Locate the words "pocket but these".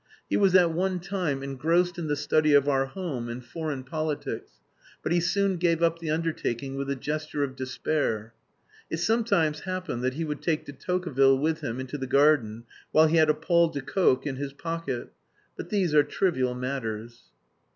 14.53-15.93